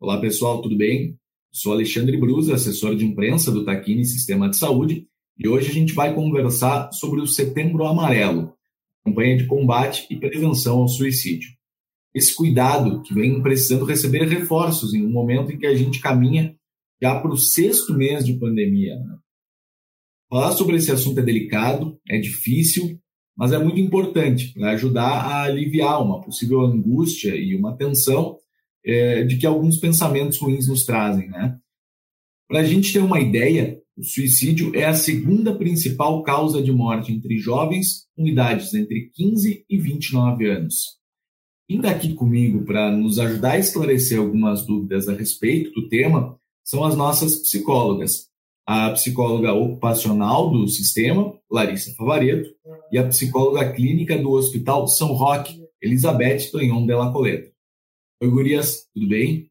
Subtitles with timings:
[0.00, 1.18] Olá pessoal, tudo bem?
[1.50, 5.92] Sou Alexandre Brusa, assessor de imprensa do Taquini Sistema de Saúde, e hoje a gente
[5.92, 8.54] vai conversar sobre o Setembro Amarelo,
[9.04, 11.50] campanha de combate e prevenção ao suicídio.
[12.14, 16.56] Esse cuidado que vem precisando receber reforços em um momento em que a gente caminha
[17.02, 18.94] já para o sexto mês de pandemia.
[19.00, 19.18] Né?
[20.30, 23.00] Falar sobre esse assunto é delicado, é difícil,
[23.36, 28.38] mas é muito importante para ajudar a aliviar uma possível angústia e uma tensão
[28.84, 31.28] é, de que alguns pensamentos ruins nos trazem.
[31.28, 31.58] Né?
[32.48, 37.12] Para a gente ter uma ideia, o suicídio é a segunda principal causa de morte
[37.12, 40.98] entre jovens com idades entre 15 e 29 anos.
[41.68, 46.38] Quem está aqui comigo para nos ajudar a esclarecer algumas dúvidas a respeito do tema
[46.64, 48.28] são as nossas psicólogas,
[48.66, 52.48] a psicóloga ocupacional do sistema, Larissa Favareto,
[52.92, 57.50] e a psicóloga clínica do Hospital São Roque, Elizabeth Tonhon Della Coleta.
[58.20, 59.48] Oi, gurias, tudo bem?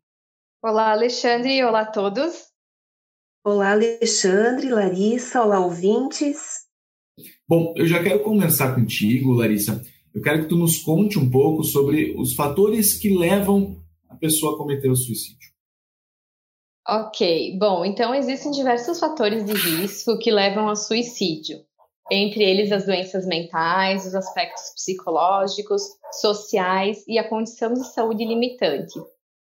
[0.61, 2.47] Olá, Alexandre, olá a todos.
[3.41, 6.67] Olá, Alexandre, Larissa, olá, ouvintes.
[7.47, 9.81] Bom, eu já quero conversar contigo, Larissa.
[10.13, 14.55] Eu quero que tu nos conte um pouco sobre os fatores que levam a pessoa
[14.55, 15.49] a cometer o suicídio.
[16.85, 21.65] Ok, bom, então existem diversos fatores de risco que levam ao suicídio,
[22.11, 25.81] entre eles as doenças mentais, os aspectos psicológicos,
[26.19, 28.99] sociais e a condição de saúde limitante.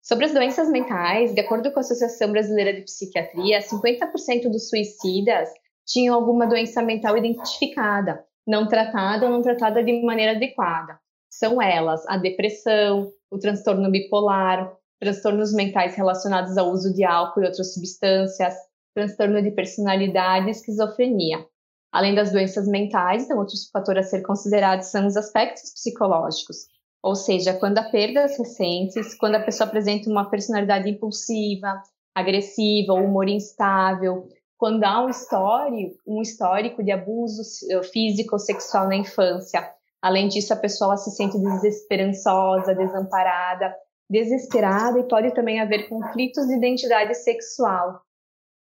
[0.02, 5.48] Sobre as doenças mentais, de acordo com a Associação Brasileira de Psiquiatria, 50% dos suicidas
[5.86, 10.98] tinham alguma doença mental identificada, não tratada ou não tratada de maneira adequada.
[11.30, 17.46] São elas a depressão, o transtorno bipolar, transtornos mentais relacionados ao uso de álcool e
[17.46, 18.54] outras substâncias,
[18.94, 21.46] transtorno de personalidade e esquizofrenia.
[21.92, 26.66] Além das doenças mentais, então, outros fatores a ser considerados são os aspectos psicológicos,
[27.02, 31.82] ou seja, quando há perdas recentes, quando a pessoa apresenta uma personalidade impulsiva,
[32.14, 38.86] agressiva, humor instável, quando há um histórico, um histórico de abuso eh, físico ou sexual
[38.86, 39.68] na infância.
[40.00, 43.74] Além disso, a pessoa se sente desesperançosa, desamparada,
[44.08, 48.02] desesperada e pode também haver conflitos de identidade sexual.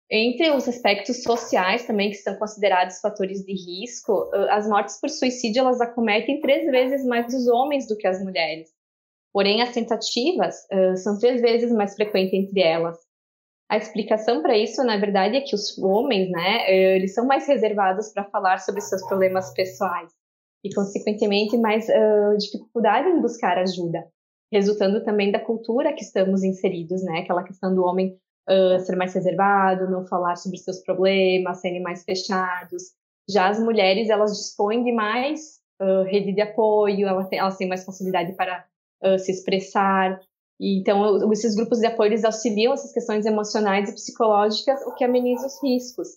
[0.10, 5.60] Entre os aspectos sociais também que são considerados fatores de risco, as mortes por suicídio
[5.60, 8.70] elas acometem três vezes mais os homens do que as mulheres.
[9.34, 12.98] Porém, as tentativas uh, são três vezes mais frequentes entre elas.
[13.70, 18.14] A explicação para isso, na verdade, é que os homens, né, eles são mais reservados
[18.14, 20.10] para falar sobre seus problemas pessoais
[20.64, 24.08] e, consequentemente, mais uh, dificuldade em buscar ajuda
[24.52, 27.20] resultando também da cultura que estamos inseridos, né?
[27.20, 28.18] Aquela questão do homem
[28.50, 32.84] uh, ser mais reservado, não falar sobre seus problemas, serem mais fechados.
[33.30, 37.68] Já as mulheres, elas dispõem de mais uh, rede de apoio, elas têm, elas têm
[37.68, 38.66] mais facilidade para
[39.04, 40.20] uh, se expressar.
[40.60, 45.04] E, então, esses grupos de apoio, eles auxiliam essas questões emocionais e psicológicas, o que
[45.04, 46.08] ameniza os riscos.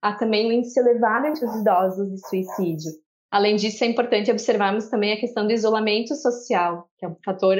[0.00, 2.92] Há também um índice elevado entre os idosos de suicídio.
[3.30, 7.56] Além disso, é importante observarmos também a questão do isolamento social, que é um fator,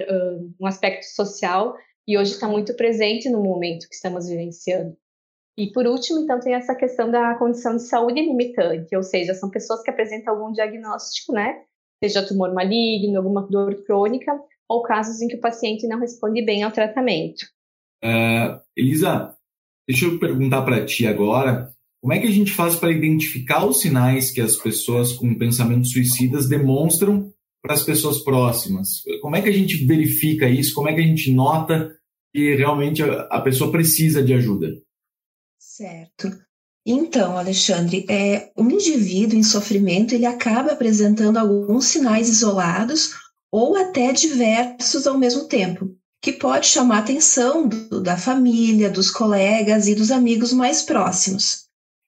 [0.60, 1.74] um aspecto social,
[2.06, 4.96] e hoje está muito presente no momento que estamos vivenciando.
[5.56, 9.50] E por último, então, tem essa questão da condição de saúde limitante, ou seja, são
[9.50, 11.62] pessoas que apresentam algum diagnóstico, né?
[12.02, 14.32] Seja tumor maligno, alguma dor crônica,
[14.68, 17.42] ou casos em que o paciente não responde bem ao tratamento.
[18.02, 19.36] Uh, Elisa,
[19.86, 21.70] deixa eu perguntar para ti agora,
[22.00, 25.92] como é que a gente faz para identificar os sinais que as pessoas com pensamentos
[25.92, 29.02] suicidas demonstram para as pessoas próximas?
[29.20, 30.74] Como é que a gente verifica isso?
[30.74, 31.94] Como é que a gente nota
[32.34, 34.68] que realmente a pessoa precisa de ajuda?
[35.58, 36.30] Certo.
[36.84, 43.12] Então, Alexandre, é, um indivíduo em sofrimento ele acaba apresentando alguns sinais isolados
[43.52, 49.10] ou até diversos ao mesmo tempo, que pode chamar a atenção do, da família, dos
[49.10, 51.61] colegas e dos amigos mais próximos.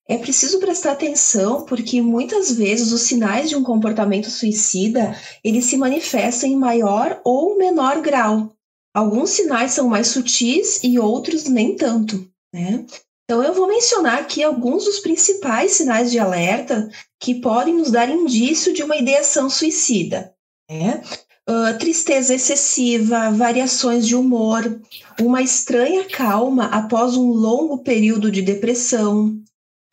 [0.07, 5.79] É preciso prestar atenção porque muitas vezes os sinais de um comportamento suicida, eles se
[5.79, 8.55] manifestam em maior ou menor grau.
[8.95, 12.85] Alguns sinais são mais sutis e outros nem tanto, né?
[13.25, 18.09] Então eu vou mencionar aqui alguns dos principais sinais de alerta que podem nos dar
[18.11, 20.35] indício de uma ideação suicida,
[20.71, 21.03] né?
[21.49, 24.81] Uh, tristeza excessiva, variações de humor,
[25.21, 29.43] uma estranha calma após um longo período de depressão,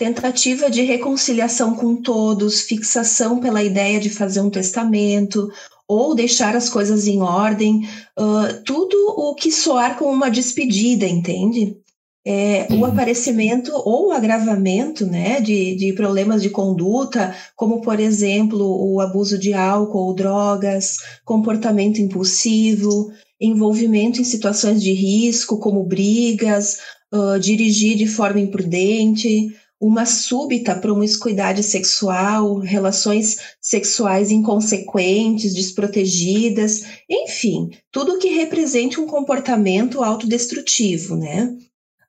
[0.01, 5.47] tentativa de reconciliação com todos, fixação pela ideia de fazer um testamento
[5.87, 7.87] ou deixar as coisas em ordem,
[8.17, 11.77] uh, tudo o que soar como uma despedida, entende?
[12.25, 12.79] É, uhum.
[12.79, 18.99] O aparecimento ou o agravamento né, de, de problemas de conduta, como, por exemplo, o
[19.01, 26.77] abuso de álcool ou drogas, comportamento impulsivo, envolvimento em situações de risco, como brigas,
[27.13, 38.19] uh, dirigir de forma imprudente, uma súbita promiscuidade sexual, relações sexuais inconsequentes, desprotegidas, enfim, tudo
[38.19, 41.57] que represente um comportamento autodestrutivo, né?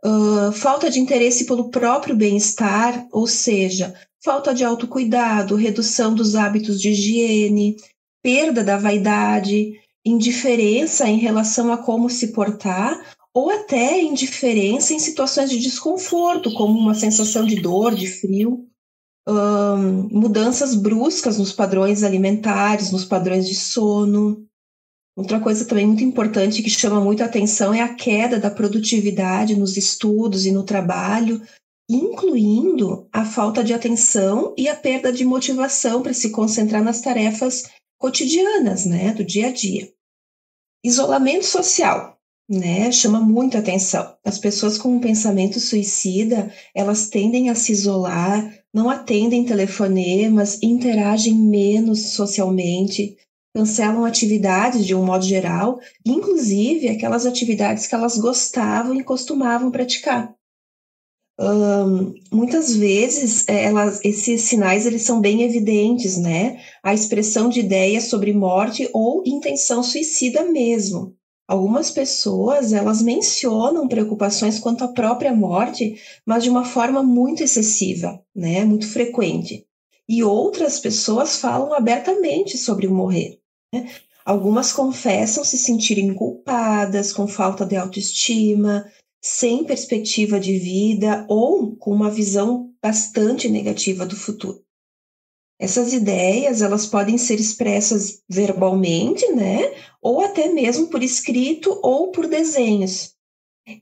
[0.05, 6.79] Uh, falta de interesse pelo próprio bem-estar, ou seja, falta de autocuidado, redução dos hábitos
[6.79, 7.77] de higiene,
[8.23, 15.51] perda da vaidade, indiferença em relação a como se portar ou até indiferença em situações
[15.51, 18.69] de desconforto, como uma sensação de dor, de frio,
[20.11, 24.47] mudanças bruscas nos padrões alimentares, nos padrões de sono.
[25.17, 29.77] Outra coisa também muito importante que chama muito atenção é a queda da produtividade nos
[29.77, 31.41] estudos e no trabalho,
[31.89, 37.65] incluindo a falta de atenção e a perda de motivação para se concentrar nas tarefas
[37.99, 39.93] cotidianas, né, do dia a dia.
[40.85, 42.19] Isolamento social
[42.53, 44.15] né, chama muito atenção.
[44.25, 51.35] As pessoas com um pensamento suicida, elas tendem a se isolar, não atendem telefonemas, interagem
[51.35, 53.17] menos socialmente,
[53.55, 60.35] cancelam atividades de um modo geral, inclusive aquelas atividades que elas gostavam e costumavam praticar.
[61.41, 66.61] Um, muitas vezes é, elas, esses sinais eles são bem evidentes, né?
[66.83, 71.17] A expressão de ideias sobre morte ou intenção suicida mesmo.
[71.53, 78.19] Algumas pessoas, elas mencionam preocupações quanto à própria morte, mas de uma forma muito excessiva,
[78.35, 79.67] né, muito frequente.
[80.09, 83.39] E outras pessoas falam abertamente sobre o morrer.
[83.71, 83.87] Né?
[84.25, 88.91] Algumas confessam se sentirem culpadas, com falta de autoestima,
[89.23, 94.65] sem perspectiva de vida ou com uma visão bastante negativa do futuro.
[95.59, 99.73] Essas ideias, elas podem ser expressas verbalmente, né?
[100.01, 103.15] Ou até mesmo por escrito ou por desenhos.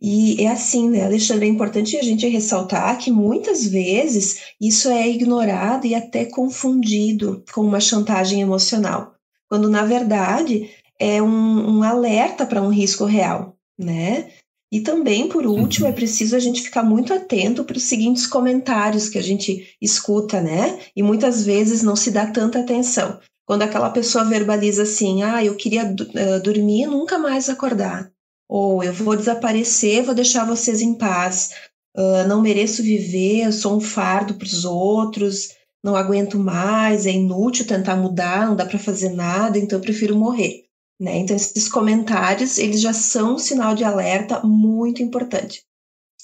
[0.01, 1.47] E é assim, né, Alexandre?
[1.47, 7.63] É importante a gente ressaltar que muitas vezes isso é ignorado e até confundido com
[7.63, 9.15] uma chantagem emocional,
[9.49, 14.31] quando na verdade é um, um alerta para um risco real, né?
[14.73, 19.09] E também, por último, é preciso a gente ficar muito atento para os seguintes comentários
[19.09, 20.79] que a gente escuta, né?
[20.95, 23.19] E muitas vezes não se dá tanta atenção.
[23.45, 28.13] Quando aquela pessoa verbaliza assim, ah, eu queria uh, dormir e nunca mais acordar.
[28.49, 31.51] Ou eu vou desaparecer, vou deixar vocês em paz.
[31.97, 35.49] Uh, não mereço viver, eu sou um fardo para os outros,
[35.83, 40.17] não aguento mais, é inútil tentar mudar, não dá para fazer nada, então eu prefiro
[40.17, 40.70] morrer.
[41.01, 41.19] Né?
[41.19, 45.65] Então, esses comentários, eles já são um sinal de alerta muito importante.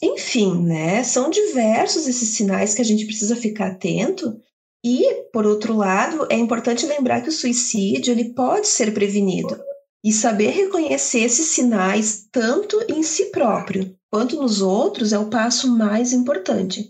[0.02, 4.38] Enfim, né, são diversos esses sinais que a gente precisa ficar atento
[4.84, 9.58] e, por outro lado, é importante lembrar que o suicídio ele pode ser prevenido
[10.05, 15.76] e saber reconhecer esses sinais tanto em si próprio quanto nos outros é o passo
[15.76, 16.88] mais importante.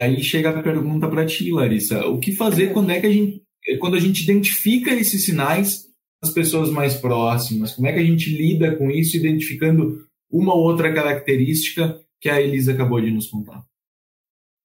[0.00, 3.45] Aí chega a pergunta para ti, Larissa: o que fazer quando é que a gente
[3.80, 5.86] quando a gente identifica esses sinais
[6.22, 10.62] nas pessoas mais próximas, como é que a gente lida com isso, identificando uma ou
[10.62, 13.64] outra característica que a Elisa acabou de nos contar?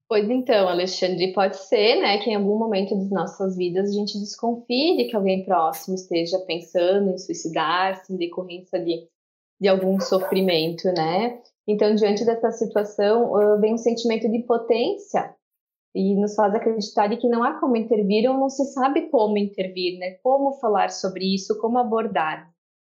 [0.08, 4.20] Pois então, Alexandre, pode ser, né, que em algum momento das nossas vidas a gente
[4.20, 9.08] desconfie de que alguém próximo esteja pensando em suicidar-se em decorrência de,
[9.60, 11.40] de algum sofrimento, né?
[11.66, 13.32] Então, diante dessa situação,
[13.62, 15.34] vem um sentimento de impotência
[15.94, 19.38] e nos faz acreditar de que não há como intervir ou não se sabe como
[19.38, 20.12] intervir, né?
[20.24, 22.50] Como falar sobre isso, como abordar.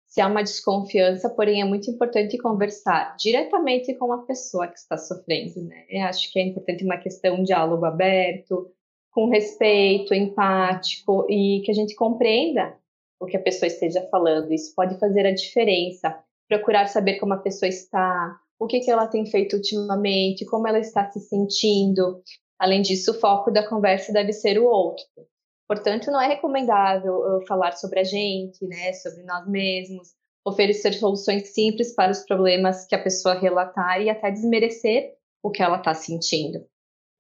[0.07, 4.97] Se há uma desconfiança, porém é muito importante conversar diretamente com a pessoa que está
[4.97, 5.85] sofrendo, né?
[5.89, 8.71] Eu acho que é importante uma questão de diálogo aberto,
[9.11, 12.77] com respeito, empático e que a gente compreenda
[13.21, 14.53] o que a pessoa esteja falando.
[14.53, 16.17] Isso pode fazer a diferença.
[16.49, 20.79] Procurar saber como a pessoa está, o que, que ela tem feito ultimamente, como ela
[20.79, 22.23] está se sentindo,
[22.59, 25.05] Além disso, o foco da conversa deve ser o outro.
[25.67, 30.09] Portanto, não é recomendável uh, falar sobre a gente, né, sobre nós mesmos,
[30.47, 35.63] oferecer soluções simples para os problemas que a pessoa relatar e até desmerecer o que
[35.63, 36.67] ela está sentindo.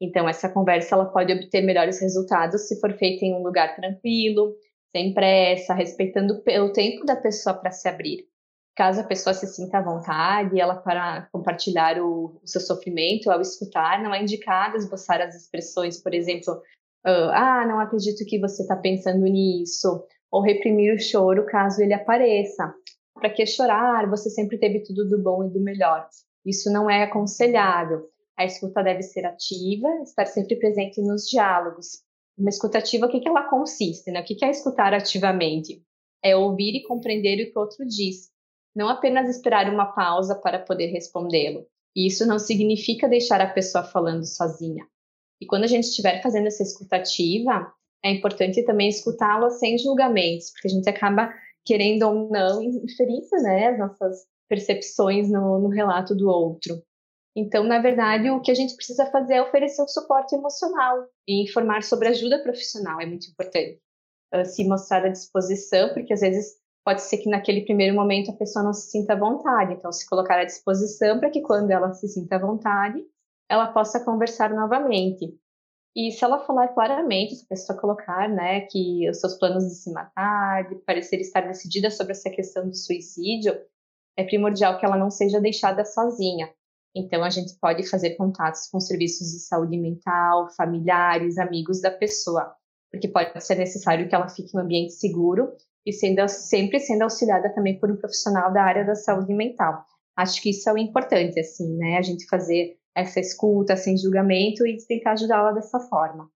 [0.00, 4.54] Então, essa conversa ela pode obter melhores resultados se for feita em um lugar tranquilo,
[4.94, 8.26] sem pressa, respeitando o tempo da pessoa para se abrir
[8.74, 13.40] caso a pessoa se sinta à vontade, ela para compartilhar o, o seu sofrimento ao
[13.40, 16.54] escutar, não é indicado esboçar as expressões, por exemplo,
[17.06, 21.94] uh, ah, não acredito que você está pensando nisso, ou reprimir o choro caso ele
[21.94, 22.74] apareça.
[23.14, 24.10] Para que chorar?
[24.10, 26.08] Você sempre teve tudo do bom e do melhor.
[26.44, 28.08] Isso não é aconselhável.
[28.36, 32.02] A escuta deve ser ativa, estar sempre presente nos diálogos.
[32.36, 34.10] Uma escuta ativa, o que, que ela consiste?
[34.10, 34.20] Né?
[34.20, 35.80] O que, que é escutar ativamente?
[36.24, 38.30] é ouvir e compreender o que o outro diz,
[38.74, 41.66] não apenas esperar uma pausa para poder respondê-lo.
[41.94, 44.86] Isso não significa deixar a pessoa falando sozinha.
[45.40, 47.72] E quando a gente estiver fazendo essa escutativa,
[48.04, 51.32] é importante também escutá-la sem julgamentos, porque a gente acaba
[51.64, 56.82] querendo ou não inferir né, as nossas percepções no, no relato do outro.
[57.36, 61.08] Então, na verdade, o que a gente precisa fazer é oferecer o um suporte emocional
[61.26, 63.80] e informar sobre ajuda profissional, é muito importante.
[64.32, 68.36] Uh, se mostrar à disposição, porque às vezes pode ser que naquele primeiro momento a
[68.36, 71.92] pessoa não se sinta à vontade, então se colocar à disposição para que quando ela
[71.94, 73.02] se sinta à vontade,
[73.48, 75.34] ela possa conversar novamente.
[75.96, 79.76] E se ela falar claramente, se a pessoa colocar, né, que os seus planos de
[79.76, 83.56] se matar, de parecer estar decidida sobre essa questão do suicídio,
[84.16, 86.52] é primordial que ela não seja deixada sozinha.
[86.96, 92.54] Então, a gente pode fazer contatos com serviços de saúde mental, familiares, amigos da pessoa,
[92.94, 95.48] porque pode ser necessário que ela fique em um ambiente seguro
[95.86, 99.84] e sendo, sempre sendo auxiliada também por um profissional da área da saúde mental.
[100.16, 101.98] Acho que isso é o importante, assim, né?
[101.98, 106.28] A gente fazer essa escuta sem julgamento e tentar ajudá-la dessa forma.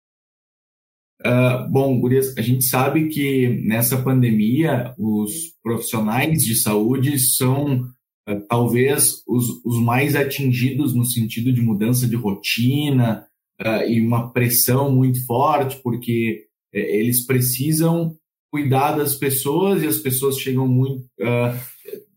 [1.21, 7.81] Uh, bom, Gurias, a gente sabe que nessa pandemia os profissionais de saúde são
[8.29, 13.27] uh, talvez os, os, mais atingidos no sentido de mudança de rotina
[13.61, 16.46] uh, e uma pressão muito forte, porque
[16.79, 18.17] eles precisam
[18.51, 21.05] cuidar das pessoas e as pessoas chegam muito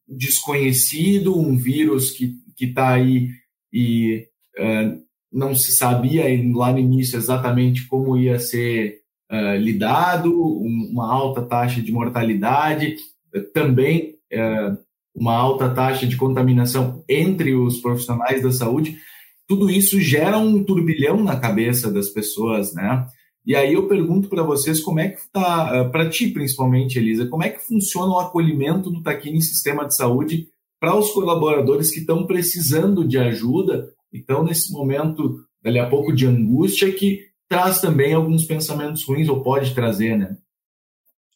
[0.07, 3.29] desconhecido, um vírus que está aí
[3.71, 5.01] e uh,
[5.31, 6.23] não se sabia
[6.53, 9.01] lá no início exatamente como ia ser
[9.31, 12.95] uh, lidado, uma alta taxa de mortalidade,
[13.53, 14.77] também uh,
[15.15, 18.97] uma alta taxa de contaminação entre os profissionais da saúde.
[19.47, 23.05] Tudo isso gera um turbilhão na cabeça das pessoas, né?
[23.45, 27.43] E aí eu pergunto para vocês como é que está, para ti principalmente, Elisa, como
[27.43, 30.47] é que funciona o acolhimento do Taquini Sistema de Saúde
[30.79, 36.25] para os colaboradores que estão precisando de ajuda então, nesse momento, dali a pouco, de
[36.25, 40.37] angústia, que traz também alguns pensamentos ruins, ou pode trazer, né?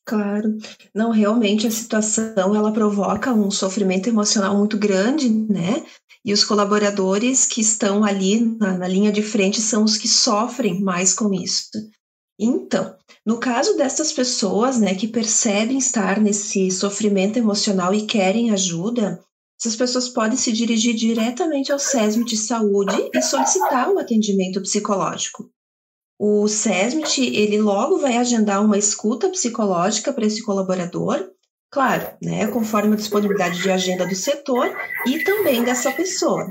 [0.06, 0.58] Claro.
[0.94, 5.84] Não, realmente a situação ela provoca um sofrimento emocional muito grande, né?
[6.26, 10.82] E os colaboradores que estão ali na, na, linha de frente são os que sofrem
[10.82, 11.70] mais com isso.
[12.40, 19.22] Então, no caso dessas pessoas, né, que percebem estar nesse sofrimento emocional e querem ajuda,
[19.60, 25.50] essas pessoas podem se dirigir diretamente ao SESMIT de saúde e solicitar um atendimento psicológico.
[26.20, 31.33] O SESMIT, ele logo vai agendar uma escuta psicológica para esse colaborador,
[31.74, 34.72] claro, né, conforme a disponibilidade de agenda do setor
[35.08, 36.48] e também dessa pessoa.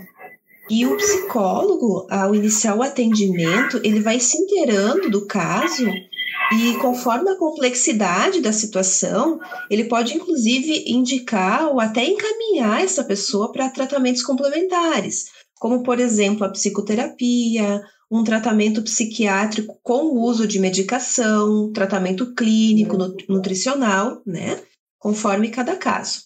[0.68, 5.86] E o psicólogo, ao iniciar o atendimento, ele vai se inteirando do caso
[6.54, 9.38] e conforme a complexidade da situação,
[9.70, 15.26] ele pode inclusive indicar ou até encaminhar essa pessoa para tratamentos complementares,
[15.58, 22.96] como por exemplo a psicoterapia, um tratamento psiquiátrico com o uso de medicação, tratamento clínico,
[23.28, 24.60] nutricional, né?
[25.02, 26.22] Conforme cada caso.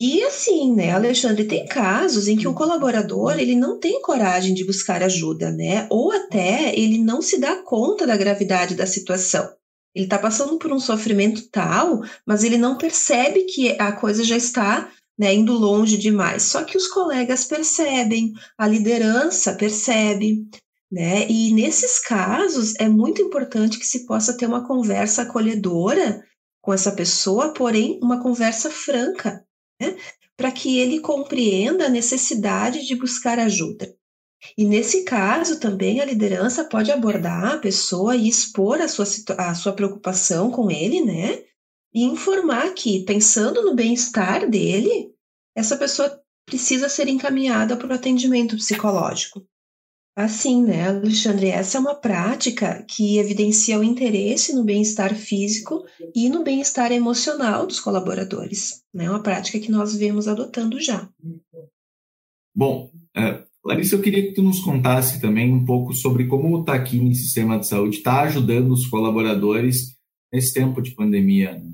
[0.00, 4.64] E assim, né, Alexandre, tem casos em que o colaborador ele não tem coragem de
[4.64, 5.86] buscar ajuda, né?
[5.88, 9.48] Ou até ele não se dá conta da gravidade da situação.
[9.94, 14.36] Ele está passando por um sofrimento tal, mas ele não percebe que a coisa já
[14.36, 16.42] está né, indo longe demais.
[16.42, 20.44] Só que os colegas percebem, a liderança percebe,
[20.90, 21.24] né?
[21.30, 26.22] E nesses casos é muito importante que se possa ter uma conversa acolhedora
[26.66, 29.46] com essa pessoa, porém uma conversa franca,
[29.80, 29.96] né,
[30.36, 33.94] para que ele compreenda a necessidade de buscar ajuda.
[34.58, 39.06] E nesse caso também a liderança pode abordar a pessoa e expor a sua,
[39.38, 41.44] a sua preocupação com ele, né?
[41.94, 45.14] E informar que, pensando no bem-estar dele,
[45.54, 49.46] essa pessoa precisa ser encaminhada para o atendimento psicológico.
[50.16, 56.30] Assim, né, Alexandre, essa é uma prática que evidencia o interesse no bem-estar físico e
[56.30, 58.82] no bem-estar emocional dos colaboradores.
[58.94, 59.10] É né?
[59.10, 61.06] uma prática que nós vemos adotando já.
[62.54, 66.64] Bom, uh, Larissa, eu queria que tu nos contasse também um pouco sobre como o
[66.64, 69.98] Taquini Sistema de Saúde está ajudando os colaboradores
[70.32, 71.58] nesse tempo de pandemia.
[71.58, 71.72] Né?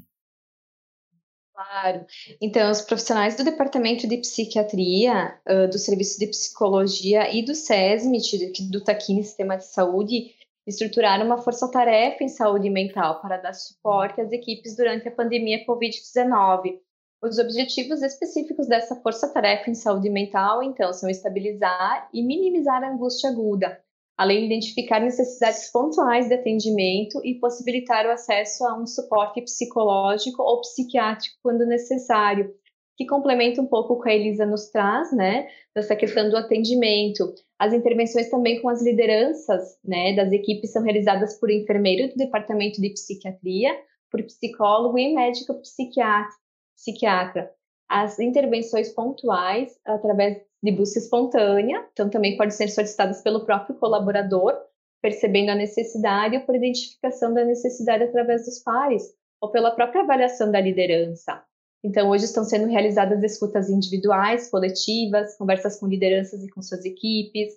[1.82, 2.06] Claro.
[2.40, 8.70] Então, os profissionais do Departamento de Psiquiatria, uh, do Serviço de Psicologia e do SESMIT,
[8.70, 10.32] do Taquini Sistema de Saúde,
[10.64, 16.78] estruturaram uma força-tarefa em saúde mental para dar suporte às equipes durante a pandemia Covid-19.
[17.20, 23.28] Os objetivos específicos dessa força-tarefa em saúde mental, então, são estabilizar e minimizar a angústia
[23.28, 23.80] aguda,
[24.16, 30.42] além de identificar necessidades pontuais de atendimento e possibilitar o acesso a um suporte psicológico
[30.42, 32.54] ou psiquiátrico quando necessário,
[32.96, 37.34] que complementa um pouco o que a Elisa nos traz, né, dessa questão do atendimento.
[37.58, 42.80] As intervenções também com as lideranças, né, das equipes são realizadas por enfermeiro do departamento
[42.80, 43.74] de psiquiatria,
[44.10, 47.50] por psicólogo e médico psiquiatra.
[47.94, 54.54] As intervenções pontuais, através de busca espontânea, então também podem ser solicitadas pelo próprio colaborador,
[55.02, 59.02] percebendo a necessidade ou por identificação da necessidade através dos pares,
[59.42, 61.44] ou pela própria avaliação da liderança.
[61.84, 67.52] Então, hoje estão sendo realizadas escutas individuais, coletivas, conversas com lideranças e com suas equipes,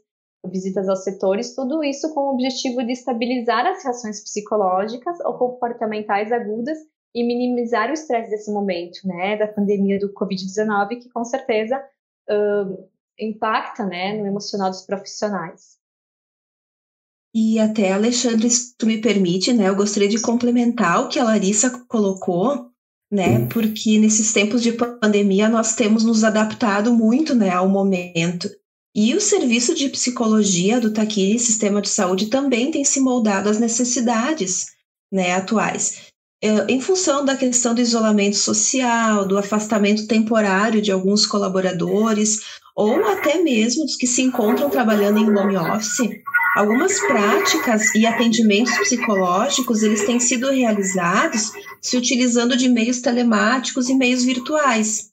[0.45, 6.29] visitas aos setores, tudo isso com o objetivo de estabilizar as reações psicológicas ou comportamentais
[6.29, 6.77] agudas
[7.15, 11.81] e minimizar o estresse desse momento, né, da pandemia do Covid-19, que com certeza
[12.29, 15.77] uh, impacta, né, no emocional dos profissionais.
[17.33, 21.23] E até, Alexandre, se tu me permite, né, eu gostaria de complementar o que a
[21.23, 22.69] Larissa colocou,
[23.09, 28.49] né, porque nesses tempos de pandemia nós temos nos adaptado muito, né, ao momento.
[28.93, 33.59] E o serviço de psicologia do Taquini Sistema de Saúde também tem se moldado às
[33.59, 34.65] necessidades,
[35.11, 36.13] né, atuais.
[36.41, 42.39] É, em função da questão do isolamento social, do afastamento temporário de alguns colaboradores,
[42.75, 46.09] ou até mesmo dos que se encontram trabalhando em home office,
[46.57, 51.51] algumas práticas e atendimentos psicológicos eles têm sido realizados
[51.81, 55.11] se utilizando de meios telemáticos e meios virtuais.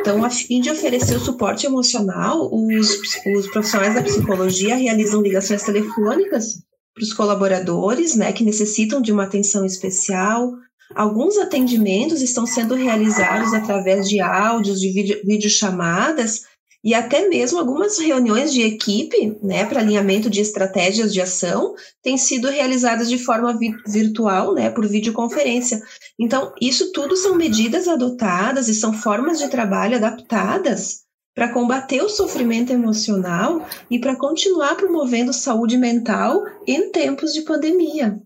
[0.00, 2.98] Então, a fim de oferecer o suporte emocional, os,
[3.36, 6.62] os profissionais da psicologia realizam ligações telefônicas
[6.94, 10.52] para os colaboradores, né, que necessitam de uma atenção especial.
[10.94, 16.42] Alguns atendimentos estão sendo realizados através de áudios, de vídeo, videochamadas
[16.84, 22.18] e até mesmo algumas reuniões de equipe, né, para alinhamento de estratégias de ação, têm
[22.18, 25.80] sido realizadas de forma vi virtual, né, por videoconferência.
[26.18, 31.01] Então, isso tudo são medidas adotadas e são formas de trabalho adaptadas
[31.34, 38.20] para combater o sofrimento emocional e para continuar promovendo saúde mental em tempos de pandemia.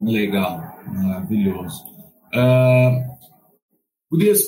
[0.00, 1.84] Legal, maravilhoso.
[2.34, 3.16] Uh,
[4.10, 4.40] Gurias,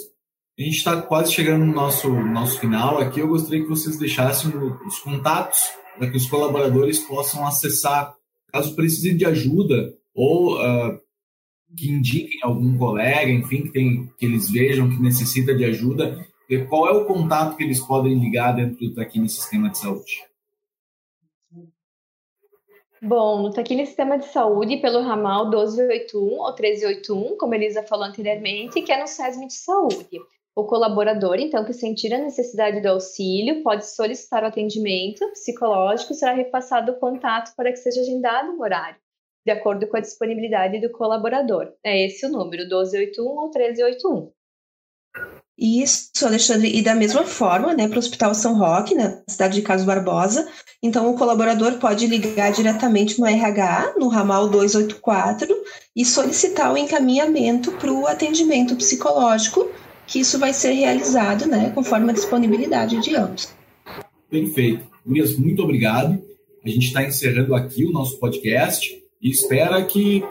[0.59, 3.21] a gente está quase chegando no nosso, nosso final aqui.
[3.21, 4.51] Eu gostaria que vocês deixassem
[4.87, 8.15] os contatos para que os colaboradores possam acessar,
[8.53, 10.99] caso precisem de ajuda ou uh,
[11.77, 16.19] que indiquem algum colega, enfim, que, tem, que eles vejam que necessita de ajuda
[16.67, 20.25] qual é o contato que eles podem ligar dentro do Taquini Sistema de Saúde?
[23.03, 28.07] Bom, no Taquini Sistema de Saúde, pelo ramal 1281 ou 1381, como a Elisa falou
[28.07, 30.19] anteriormente, que é no SESM de Saúde.
[30.57, 36.33] O colaborador, então, que sentir a necessidade do auxílio, pode solicitar o atendimento psicológico, será
[36.33, 38.99] repassado o contato para que seja agendado o horário,
[39.47, 41.73] de acordo com a disponibilidade do colaborador.
[41.85, 44.33] É esse o número, 1281 ou 1381.
[45.59, 49.63] Isso, Alexandre, e da mesma forma, né, para o Hospital São Roque, na cidade de
[49.63, 50.47] Carlos Barbosa,
[50.81, 55.49] então o colaborador pode ligar diretamente no RH, no ramal 284,
[55.97, 59.69] e solicitar o encaminhamento para o atendimento psicológico,
[60.07, 63.53] que isso vai ser realizado, né, conforme a disponibilidade de ambos.
[64.31, 64.87] Perfeito.
[65.05, 66.23] Gurias, muito obrigado.
[66.65, 70.23] A gente está encerrando aqui o nosso podcast e espera que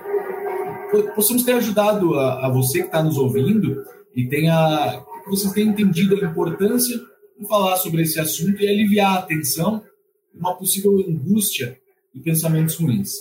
[1.15, 3.83] possamos ter ajudado a, a você que está nos ouvindo
[4.15, 6.97] e tenha que vocês tenham entendido a importância
[7.37, 9.83] de falar sobre esse assunto e aliviar a tensão
[10.33, 11.77] uma possível angústia
[12.13, 13.11] e pensamentos ruins.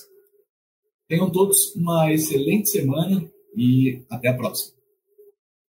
[1.08, 4.75] Tenham todos uma excelente semana e até a próxima.